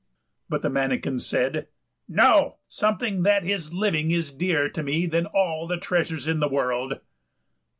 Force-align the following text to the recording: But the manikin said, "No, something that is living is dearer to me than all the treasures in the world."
But 0.49 0.63
the 0.63 0.69
manikin 0.71 1.19
said, 1.19 1.67
"No, 2.07 2.55
something 2.67 3.21
that 3.21 3.45
is 3.45 3.71
living 3.71 4.09
is 4.09 4.31
dearer 4.33 4.67
to 4.67 4.81
me 4.81 5.05
than 5.05 5.27
all 5.27 5.67
the 5.67 5.77
treasures 5.77 6.27
in 6.27 6.39
the 6.39 6.49
world." 6.49 6.99